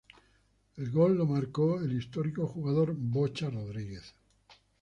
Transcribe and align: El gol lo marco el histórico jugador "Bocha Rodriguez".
El 0.77 0.89
gol 0.91 1.15
lo 1.15 1.27
marco 1.27 1.79
el 1.79 1.93
histórico 1.95 2.47
jugador 2.47 2.95
"Bocha 2.97 3.51
Rodriguez". 3.51 4.15